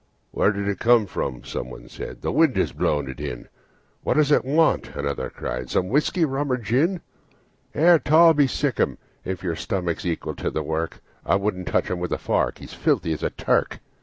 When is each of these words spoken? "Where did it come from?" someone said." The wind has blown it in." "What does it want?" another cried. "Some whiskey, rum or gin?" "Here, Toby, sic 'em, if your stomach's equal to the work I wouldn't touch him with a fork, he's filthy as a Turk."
"Where 0.31 0.51
did 0.51 0.67
it 0.67 0.79
come 0.79 1.05
from?" 1.05 1.43
someone 1.43 1.87
said." 1.87 2.21
The 2.23 2.31
wind 2.31 2.55
has 2.57 2.71
blown 2.71 3.07
it 3.07 3.19
in." 3.19 3.47
"What 4.01 4.15
does 4.15 4.31
it 4.31 4.43
want?" 4.43 4.95
another 4.95 5.29
cried. 5.29 5.69
"Some 5.69 5.89
whiskey, 5.89 6.25
rum 6.25 6.51
or 6.51 6.57
gin?" 6.57 7.01
"Here, 7.71 7.99
Toby, 7.99 8.47
sic 8.47 8.79
'em, 8.79 8.97
if 9.23 9.43
your 9.43 9.55
stomach's 9.55 10.03
equal 10.03 10.33
to 10.37 10.49
the 10.49 10.63
work 10.63 11.03
I 11.23 11.35
wouldn't 11.35 11.67
touch 11.67 11.87
him 11.91 11.99
with 11.99 12.11
a 12.11 12.17
fork, 12.17 12.57
he's 12.57 12.73
filthy 12.73 13.13
as 13.13 13.21
a 13.21 13.29
Turk." 13.29 13.77